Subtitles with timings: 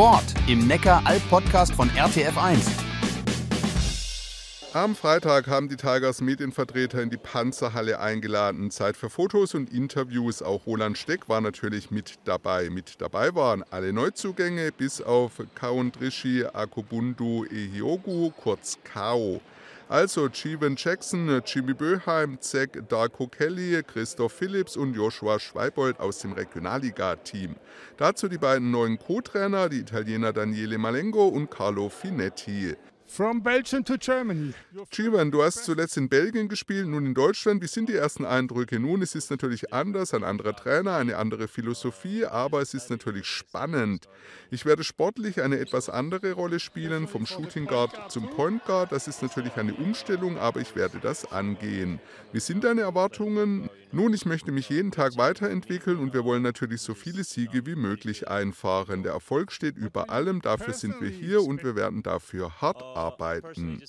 [0.00, 2.66] Sport im Neckar-Alp-Podcast von RTF1.
[4.72, 8.70] Am Freitag haben die Tigers Medienvertreter in die Panzerhalle eingeladen.
[8.70, 10.40] Zeit für Fotos und Interviews.
[10.40, 12.70] Auch Roland Steck war natürlich mit dabei.
[12.70, 19.42] Mit dabei waren alle Neuzugänge bis auf Kaundrishi Akobundu Ehiogu, kurz Kao.
[19.90, 26.32] Also Jeevan Jackson, Jimmy Böheim, Zack Darko Kelly, Christoph Phillips und Joshua Schweibold aus dem
[26.32, 27.56] Regionalliga-Team.
[27.96, 32.76] Dazu die beiden neuen Co-Trainer, die Italiener Daniele Malengo und Carlo Finetti.
[33.10, 34.54] From Belgium to Germany.
[34.92, 37.60] Chivan, du hast zuletzt in Belgien gespielt, nun in Deutschland.
[37.60, 38.78] Wie sind die ersten Eindrücke?
[38.78, 43.26] Nun, es ist natürlich anders, ein anderer Trainer, eine andere Philosophie, aber es ist natürlich
[43.26, 44.08] spannend.
[44.52, 48.92] Ich werde sportlich eine etwas andere Rolle spielen, vom Shooting Guard zum Point Guard.
[48.92, 51.98] Das ist natürlich eine Umstellung, aber ich werde das angehen.
[52.32, 53.69] Wie sind deine Erwartungen?
[53.92, 57.74] Nun, ich möchte mich jeden Tag weiterentwickeln und wir wollen natürlich so viele Siege wie
[57.74, 59.02] möglich einfahren.
[59.02, 63.82] Der Erfolg steht über allem, dafür sind wir hier und wir werden dafür hart arbeiten.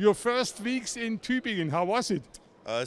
[0.00, 2.22] Your first weeks in Tübingen, how was it?
[2.68, 2.82] Uh,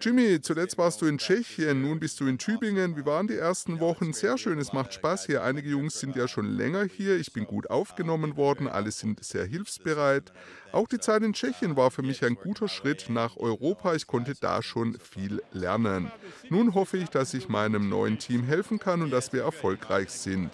[0.00, 2.96] Jimmy, zuletzt warst du in Tschechien, nun bist du in Tübingen.
[2.96, 4.12] Wie waren die ersten Wochen?
[4.12, 5.42] Sehr schön, es macht Spaß hier.
[5.42, 7.16] Einige Jungs sind ja schon länger hier.
[7.16, 10.32] Ich bin gut aufgenommen worden, alle sind sehr hilfsbereit.
[10.70, 13.94] Auch die Zeit in Tschechien war für mich ein guter Schritt nach Europa.
[13.94, 16.12] Ich konnte da schon viel lernen.
[16.48, 20.50] Nun hoffe ich, dass ich meinem neuen Team helfen kann und dass wir erfolgreich sind.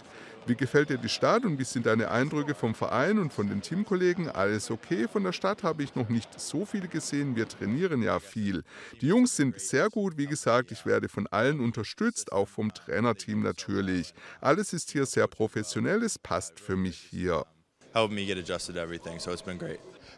[0.46, 3.62] Wie gefällt dir die Stadt und wie sind deine Eindrücke vom Verein und von den
[3.62, 4.28] Teamkollegen?
[4.28, 5.08] Alles okay?
[5.10, 7.34] Von der Stadt habe ich noch nicht so viel gesehen.
[7.34, 8.62] Wir trainieren ja viel.
[9.00, 10.18] Die Jungs sind sehr gut.
[10.18, 14.12] Wie gesagt, ich werde von allen unterstützt, auch vom Trainerteam natürlich.
[14.42, 16.02] Alles ist hier sehr professionell.
[16.02, 17.46] Es passt für mich hier.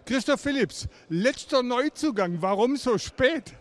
[0.07, 2.43] Christoph Phillips, letzter Neuzugang.
[2.43, 3.53] Warum so spät?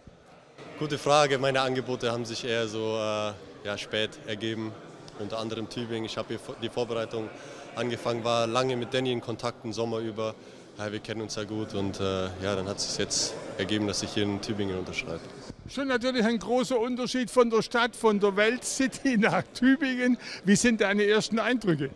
[0.79, 1.37] Gute Frage.
[1.37, 3.33] Meine Angebote haben sich eher so äh,
[3.65, 4.71] ja, spät ergeben
[5.19, 6.05] unter anderem Tübingen.
[6.05, 7.29] Ich habe die Vorbereitung
[7.75, 10.35] angefangen, war lange mit Danny in Kontakt den Sommer über.
[10.77, 13.87] Ja, wir kennen uns ja gut und äh, ja, dann hat es sich jetzt ergeben,
[13.87, 15.21] dass ich hier in Tübingen unterschreibe.
[15.69, 20.17] Schon natürlich ein großer Unterschied von der Stadt, von der Weltcity nach Tübingen.
[20.43, 21.91] Wie sind deine ersten Eindrücke?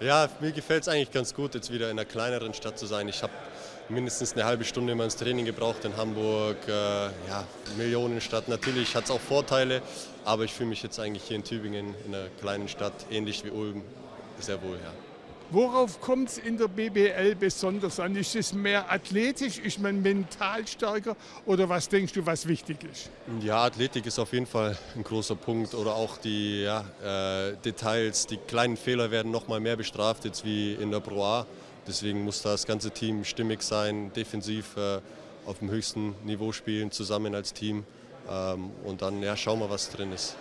[0.00, 3.06] Ja, mir gefällt es eigentlich ganz gut, jetzt wieder in einer kleineren Stadt zu sein.
[3.08, 3.34] Ich habe
[3.90, 6.56] mindestens eine halbe Stunde immer ins Training gebraucht in Hamburg.
[6.66, 7.44] Äh, ja,
[7.76, 8.48] Millionenstadt.
[8.48, 9.82] Natürlich hat es auch Vorteile,
[10.24, 13.50] aber ich fühle mich jetzt eigentlich hier in Tübingen, in einer kleinen Stadt, ähnlich wie
[13.50, 13.82] Ulm,
[14.38, 14.78] sehr wohl.
[14.82, 15.09] Ja.
[15.52, 18.14] Worauf kommt es in der BBL besonders an?
[18.14, 23.10] Ist es mehr athletisch, ist man mental stärker oder was denkst du, was wichtig ist?
[23.42, 28.28] Ja, Athletik ist auf jeden Fall ein großer Punkt oder auch die ja, äh, Details,
[28.28, 31.46] die kleinen Fehler werden noch mal mehr bestraft jetzt wie in der Pro A.
[31.84, 35.00] Deswegen muss das ganze Team stimmig sein, defensiv äh,
[35.46, 37.82] auf dem höchsten Niveau spielen, zusammen als Team.
[38.30, 40.36] Ähm, und dann ja, schauen wir, was drin ist.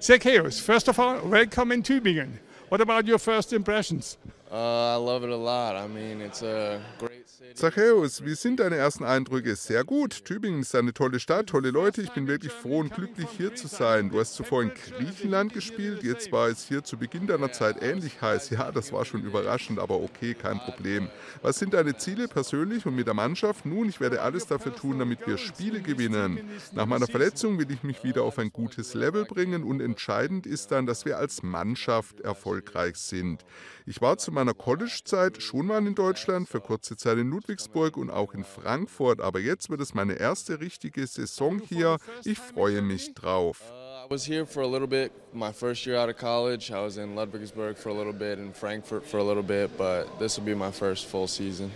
[0.00, 2.38] Zacchaeus, first of all, welcome in Tübingen.
[2.68, 4.18] What about your first impressions?
[4.52, 5.74] Uh, I love it a lot.
[5.74, 7.07] I mean, it's a great
[7.54, 9.54] Zachäus, wie sind deine ersten Eindrücke?
[9.54, 10.24] Sehr gut.
[10.24, 12.02] Tübingen ist eine tolle Stadt, tolle Leute.
[12.02, 14.10] Ich bin wirklich froh und glücklich, hier zu sein.
[14.10, 16.02] Du hast zuvor in Griechenland gespielt.
[16.02, 18.50] Jetzt war es hier zu Beginn deiner Zeit ähnlich heiß.
[18.50, 21.10] Ja, das war schon überraschend, aber okay, kein Problem.
[21.42, 23.66] Was sind deine Ziele persönlich und mit der Mannschaft?
[23.66, 26.40] Nun, ich werde alles dafür tun, damit wir Spiele gewinnen.
[26.72, 30.72] Nach meiner Verletzung will ich mich wieder auf ein gutes Level bringen und entscheidend ist
[30.72, 33.44] dann, dass wir als Mannschaft erfolgreich sind.
[33.86, 38.10] Ich war zu meiner College-Zeit schon mal in Deutschland, für kurze Zeit in Ludwigsburg und
[38.10, 41.98] auch in Frankfurt, aber jetzt wird es meine erste richtige Saison hier.
[42.24, 43.62] Ich freue mich drauf.
[44.08, 46.70] I was here for a little bit, my first year out of college.
[46.70, 50.06] I was in Ludwigsburg for a little bit, in Frankfurt for a little bit, but
[50.18, 51.70] this will be my first full season.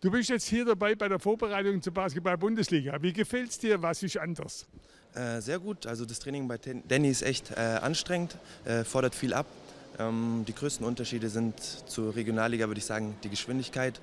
[0.00, 3.00] Du bist jetzt hier dabei bei der Vorbereitung zur Basketball-Bundesliga.
[3.02, 3.80] Wie gefällt es dir?
[3.82, 4.66] Was ist anders?
[5.14, 5.86] Äh, sehr gut.
[5.86, 9.46] Also das Training bei Danny ist echt äh, anstrengend, äh, fordert viel ab.
[9.98, 14.00] Ähm, die größten Unterschiede sind zur Regionalliga, würde ich sagen, die Geschwindigkeit.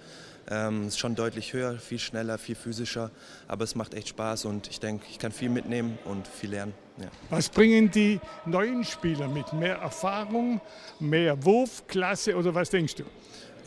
[0.50, 3.12] Ähm, ist schon deutlich höher, viel schneller, viel physischer,
[3.48, 6.74] aber es macht echt Spaß und ich denke, ich kann viel mitnehmen und viel lernen.
[6.98, 7.08] Ja.
[7.30, 9.54] Was bringen die neuen Spieler mit?
[9.54, 10.60] Mehr Erfahrung,
[11.00, 13.04] mehr Wurfklasse oder was denkst du?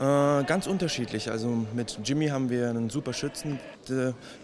[0.03, 1.31] Äh, ganz unterschiedlich.
[1.31, 3.61] Also mit Jimmy haben wir einen super Schützen,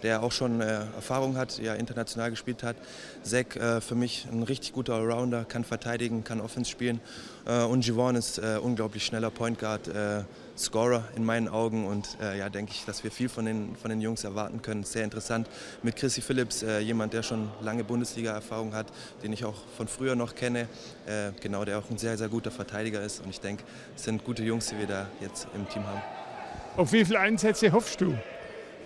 [0.02, 2.76] der auch schon äh, Erfahrung hat, ja international gespielt hat.
[3.22, 7.00] Zack äh, für mich ein richtig guter Allrounder, kann verteidigen, kann Offense spielen.
[7.70, 9.88] Und Givon ist unglaublich schneller Point Guard,
[10.58, 14.00] Scorer in meinen Augen und ja, denke ich, dass wir viel von den, von den
[14.00, 14.84] Jungs erwarten können.
[14.84, 15.48] Sehr interessant
[15.82, 18.86] mit Chrissy Phillips, jemand, der schon lange Bundesliga-Erfahrung hat,
[19.22, 20.68] den ich auch von früher noch kenne,
[21.40, 23.62] genau, der auch ein sehr, sehr guter Verteidiger ist und ich denke,
[23.96, 26.02] es sind gute Jungs, die wir da jetzt im Team haben.
[26.76, 28.16] Auf wie viele Einsätze hoffst du?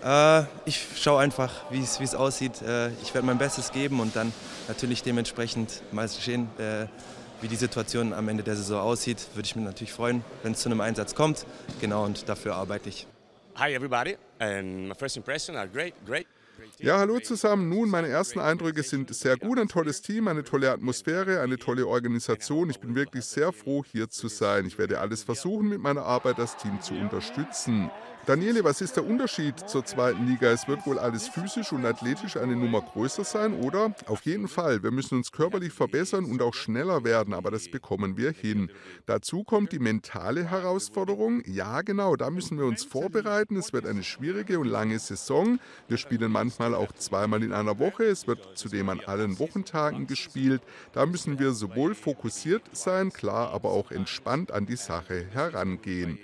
[0.03, 2.61] Äh, ich schaue einfach, wie es aussieht.
[2.61, 4.33] Äh, ich werde mein Bestes geben und dann
[4.67, 6.87] natürlich dementsprechend mal sehen, äh,
[7.43, 9.27] wie die Situation am Ende der Saison aussieht.
[9.35, 11.45] Würde ich mich natürlich freuen, wenn es zu einem Einsatz kommt.
[11.81, 13.05] Genau, und dafür arbeite ich.
[13.55, 16.25] Hi everybody, and my first impression are great, great.
[16.79, 17.69] Ja, hallo zusammen.
[17.69, 19.59] Nun, meine ersten Eindrücke sind sehr gut.
[19.59, 22.69] Ein tolles Team, eine tolle Atmosphäre, eine tolle Organisation.
[22.69, 24.65] Ich bin wirklich sehr froh, hier zu sein.
[24.65, 27.91] Ich werde alles versuchen, mit meiner Arbeit das Team zu unterstützen.
[28.25, 30.49] Daniele, was ist der Unterschied zur zweiten Liga?
[30.49, 33.93] Es wird wohl alles physisch und athletisch eine Nummer größer sein, oder?
[34.05, 34.81] Auf jeden Fall.
[34.81, 38.71] Wir müssen uns körperlich verbessern und auch schneller werden, aber das bekommen wir hin.
[39.07, 41.43] Dazu kommt die mentale Herausforderung.
[41.45, 43.57] Ja, genau, da müssen wir uns vorbereiten.
[43.57, 45.59] Es wird eine schwierige und lange Saison.
[45.89, 48.03] Wir spielen manchmal auch zweimal in einer Woche.
[48.03, 50.61] Es wird zudem an allen Wochentagen gespielt.
[50.91, 56.19] Da müssen wir sowohl fokussiert sein, klar, aber auch entspannt an die Sache herangehen.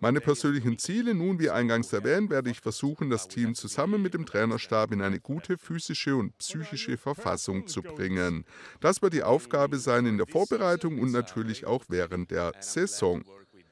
[0.00, 4.26] Meine persönlichen Ziele, nun wie eingangs erwähnt, werde ich versuchen, das Team zusammen mit dem
[4.26, 8.44] Trainerstab in eine gute physische und psychische Verfassung zu bringen.
[8.80, 13.24] Das wird die Aufgabe sein in der Vorbereitung und natürlich auch während der Saison.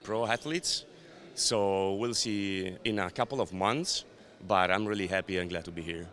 [0.05, 0.87] Pro athletes,
[1.35, 4.07] so we'll see in a couple of months,
[4.47, 6.09] but I'm really happy and glad to be here.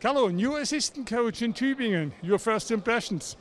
[0.00, 2.12] Carlo, new assistant coach in Tübingen.
[2.22, 3.36] Your first impressions?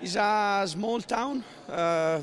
[0.00, 1.42] It's a small town.
[1.68, 2.22] Uh,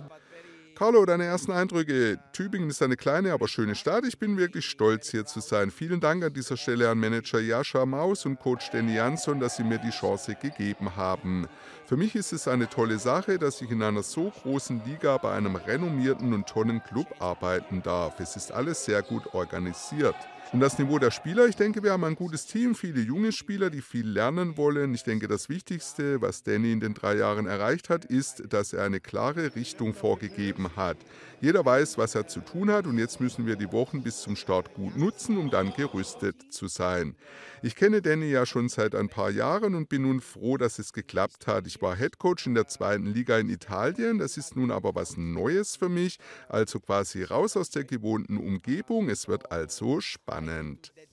[0.76, 2.20] Carlo, deine ersten Eindrücke.
[2.34, 4.06] Tübingen ist eine kleine, aber schöne Stadt.
[4.06, 5.72] Ich bin wirklich stolz, hier zu sein.
[5.72, 9.64] Vielen Dank an dieser Stelle an Manager Jascha Maus und Coach Danny Jansson, dass sie
[9.64, 11.48] mir die Chance gegeben haben.
[11.86, 15.34] Für mich ist es eine tolle Sache, dass ich in einer so großen Liga bei
[15.34, 18.20] einem renommierten und tollen Club arbeiten darf.
[18.20, 20.16] Es ist alles sehr gut organisiert.
[20.56, 23.70] Und das Niveau der Spieler, ich denke, wir haben ein gutes Team, viele junge Spieler,
[23.70, 24.94] die viel lernen wollen.
[24.94, 28.86] Ich denke, das Wichtigste, was Danny in den drei Jahren erreicht hat, ist, dass er
[28.86, 30.96] eine klare Richtung vorgegeben hat.
[31.42, 34.38] Jeder weiß, was er zu tun hat und jetzt müssen wir die Wochen bis zum
[34.38, 37.16] Start gut nutzen, um dann gerüstet zu sein.
[37.62, 40.94] Ich kenne Danny ja schon seit ein paar Jahren und bin nun froh, dass es
[40.94, 41.68] geklappt hat.
[41.68, 45.76] Ich war Headcoach in der zweiten Liga in Italien, das ist nun aber was Neues
[45.76, 46.18] für mich,
[46.48, 49.10] also quasi raus aus der gewohnten Umgebung.
[49.10, 50.45] Es wird also spannend.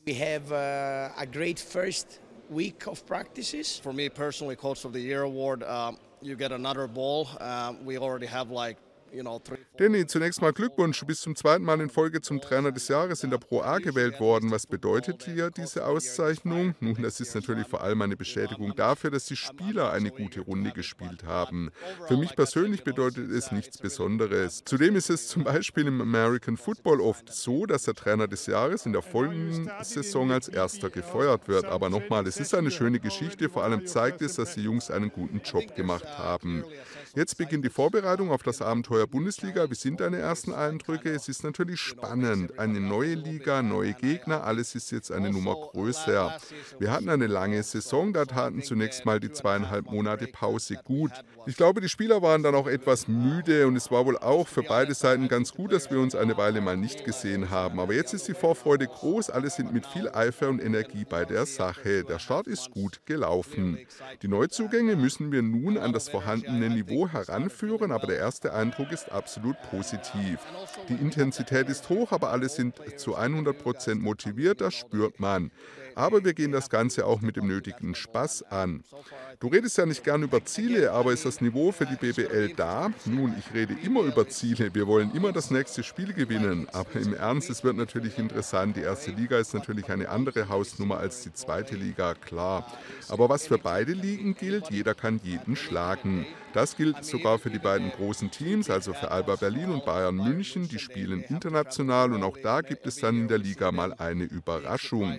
[0.06, 2.19] We have uh, a great first
[2.50, 3.79] week of practices.
[3.79, 7.29] For me personally, Coach of the Year award, um, you get another ball.
[7.40, 8.76] Um, we already have like
[9.76, 10.99] Danny, zunächst mal Glückwunsch.
[11.00, 13.79] Du bist zum zweiten Mal in Folge zum Trainer des Jahres in der Pro A
[13.79, 14.50] gewählt worden.
[14.50, 16.75] Was bedeutet dir diese Auszeichnung?
[16.81, 20.70] Nun, das ist natürlich vor allem eine Bestätigung dafür, dass die Spieler eine gute Runde
[20.73, 21.70] gespielt haben.
[22.09, 24.62] Für mich persönlich bedeutet es nichts Besonderes.
[24.64, 28.87] Zudem ist es zum Beispiel im American Football oft so, dass der Trainer des Jahres
[28.87, 31.67] in der folgenden Saison als erster gefeuert wird.
[31.67, 33.50] Aber nochmal, es ist eine schöne Geschichte.
[33.50, 36.65] Vor allem zeigt es, dass die Jungs einen guten Job gemacht haben.
[37.14, 39.70] Jetzt beginnt die Vorbereitung auf das Abenteuer Bundesliga.
[39.70, 41.11] Wie sind deine ersten Eindrücke?
[41.11, 42.59] Es ist natürlich spannend.
[42.59, 46.38] Eine neue Liga, neue Gegner, alles ist jetzt eine Nummer größer.
[46.79, 51.11] Wir hatten eine lange Saison, da taten zunächst mal die zweieinhalb Monate Pause gut.
[51.44, 54.62] Ich glaube, die Spieler waren dann auch etwas müde und es war wohl auch für
[54.62, 57.79] beide Seiten ganz gut, dass wir uns eine Weile mal nicht gesehen haben.
[57.79, 61.44] Aber jetzt ist die Vorfreude groß, alle sind mit viel Eifer und Energie bei der
[61.44, 62.05] Sache.
[62.05, 63.79] Der Start ist gut gelaufen.
[64.23, 69.10] Die Neuzugänge müssen wir nun an das vorhandene Niveau heranführen, aber der erste Eindruck ist
[69.10, 70.38] absolut positiv.
[70.88, 75.50] Die Intensität ist hoch, aber alle sind zu 100 Prozent motiviert, das spürt man.
[75.94, 78.82] Aber wir gehen das Ganze auch mit dem nötigen Spaß an.
[79.41, 82.91] Du redest ja nicht gern über Ziele, aber ist das Niveau für die BBL da?
[83.05, 84.74] Nun, ich rede immer über Ziele.
[84.74, 86.69] Wir wollen immer das nächste Spiel gewinnen.
[86.72, 88.77] Aber im Ernst, es wird natürlich interessant.
[88.77, 92.67] Die erste Liga ist natürlich eine andere Hausnummer als die zweite Liga, klar.
[93.08, 96.27] Aber was für beide Ligen gilt, jeder kann jeden schlagen.
[96.53, 100.69] Das gilt sogar für die beiden großen Teams, also für Alba Berlin und Bayern München.
[100.69, 105.19] Die spielen international und auch da gibt es dann in der Liga mal eine Überraschung.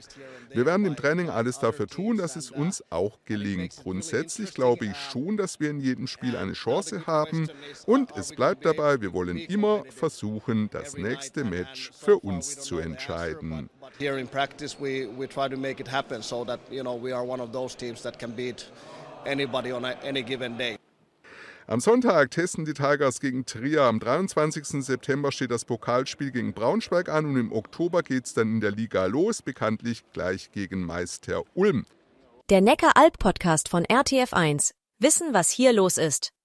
[0.51, 3.75] Wir werden im Training alles dafür tun, dass es uns auch gelingt.
[3.81, 7.49] Grundsätzlich glaube ich schon, dass wir in jedem Spiel eine Chance haben
[7.85, 13.69] und es bleibt dabei, wir wollen immer versuchen, das nächste Match für uns zu entscheiden.
[13.99, 17.13] Here in practice we, we try to make it happen so that you know we
[17.13, 18.71] are one of those teams that can beat
[19.25, 20.77] anybody on any given day.
[21.65, 23.83] Am Sonntag testen die Tigers gegen Trier.
[23.83, 24.83] Am 23.
[24.83, 28.71] September steht das Pokalspiel gegen Braunschweig an und im Oktober geht es dann in der
[28.71, 31.85] Liga los, bekanntlich gleich gegen Meister Ulm.
[32.49, 34.73] Der Neckar-Alb-Podcast von RTF1.
[34.99, 36.33] Wissen, was hier los ist.